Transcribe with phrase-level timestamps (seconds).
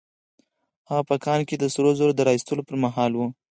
[0.89, 3.27] هغه په کان کې د سرو زرو د را ايستلو پر مهال وه.